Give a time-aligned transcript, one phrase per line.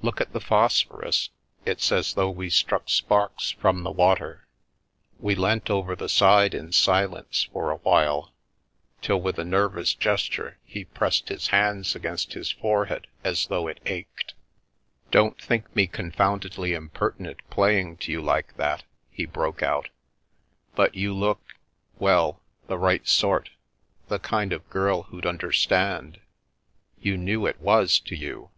[0.00, 1.28] Look at the phosphorus,
[1.66, 4.48] it's as though we struck sparks from the water."
[5.20, 8.32] We leant over the side in silence for a while,
[9.02, 13.68] till, with a nervous gesture, he pressed his hands against his fore head as though
[13.68, 14.32] it ached.
[14.32, 19.62] The Milky Way" Don't think me confoundedly impertinent playing to you like that," he broke
[19.62, 19.90] out"
[20.74, 21.52] But you look—
[21.98, 23.50] well, the right sort,
[24.08, 26.22] the kind of girl who'd understand.
[26.98, 28.48] You knew it was to you?